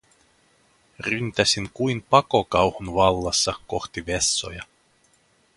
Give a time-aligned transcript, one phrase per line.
[0.99, 4.63] Ryntäsin kuin pakokauhun vallassa kohti vessoja.